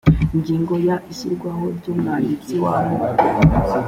ingingo 0.35 0.73
ya 0.87 0.95
ishyirwaho 1.11 1.63
ry 1.77 1.85
umwanditsi 1.93 2.53
w 2.61 2.65
amoko 2.73 3.23